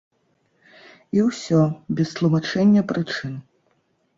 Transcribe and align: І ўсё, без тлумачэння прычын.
І 1.17 1.25
ўсё, 1.27 1.61
без 1.99 2.09
тлумачэння 2.21 2.81
прычын. 2.93 3.33